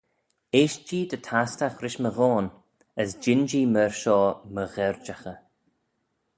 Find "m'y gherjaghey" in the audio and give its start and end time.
4.53-5.37